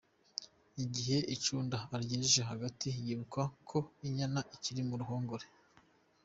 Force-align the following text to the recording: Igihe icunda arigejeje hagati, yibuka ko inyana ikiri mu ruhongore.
Igihe 0.83 1.17
icunda 1.35 1.77
arigejeje 1.93 2.41
hagati, 2.51 2.87
yibuka 3.05 3.41
ko 3.69 3.77
inyana 4.07 4.41
ikiri 4.55 4.81
mu 4.89 4.95
ruhongore. 5.01 5.45